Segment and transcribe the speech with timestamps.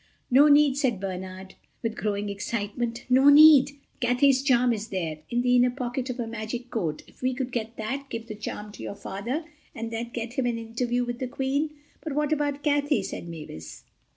[0.31, 1.53] "No need," said Bernard,
[1.83, 3.73] with growing excitement, "no need.
[3.99, 7.03] Cathay's charm is there, in the inner pocket of her magic coat.
[7.05, 9.45] If we could get that, give the charm to your Father,
[9.75, 13.83] and then get him an interview with the Queen?" "But what about Cathay?" said Mavis.